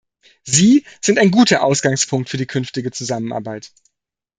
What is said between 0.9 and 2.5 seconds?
sind ein guter Ausgangspunkt für die